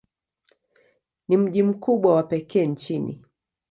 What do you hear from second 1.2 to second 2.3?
Ni mji mkubwa wa